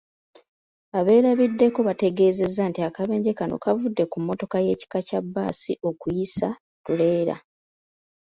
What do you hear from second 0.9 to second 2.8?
Abeerabiddeko bategeezezza nti